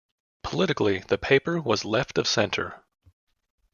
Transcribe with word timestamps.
Politically 0.41 0.97
the 1.09 1.17
paper 1.19 1.61
was 1.61 1.85
left 1.85 2.17
of 2.17 2.27
centre. 2.27 2.83